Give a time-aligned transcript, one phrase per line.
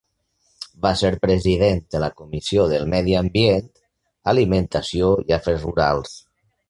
[0.85, 3.67] Va ser president de la Comissió de Medi Ambient,
[4.33, 6.17] Alimentació i Afers Rurals.